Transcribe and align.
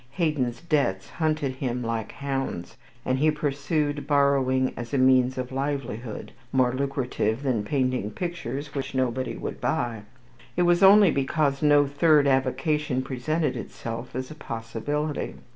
Haydon's 0.13 0.61
debts 0.61 1.09
hunted 1.11 1.57
him 1.57 1.83
like 1.83 2.11
hounds, 2.13 2.75
and 3.05 3.19
if 3.19 3.21
he 3.21 3.29
pursued 3.29 4.07
borrowing 4.07 4.73
as 4.75 4.95
a 4.95 4.97
means 4.97 5.37
of 5.37 5.51
livelihood, 5.51 6.31
more 6.51 6.73
lucrative 6.73 7.43
than 7.43 7.63
painting 7.63 8.09
pictures 8.09 8.73
which 8.73 8.95
nobody 8.95 9.37
would 9.37 9.61
buy, 9.61 10.01
it 10.57 10.63
was 10.63 10.81
only 10.81 11.11
because 11.11 11.61
no 11.61 11.85
third 11.85 12.25
avocation 12.25 13.03
presented 13.03 13.55
itself 13.55 14.15
as 14.15 14.31
a 14.31 14.35
possibility. 14.35 15.35